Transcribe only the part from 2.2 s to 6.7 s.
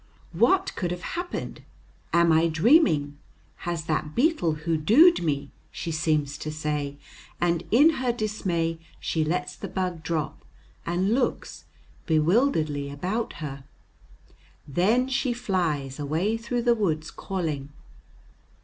I dreaming? has that beetle hoodooed me?" she seems to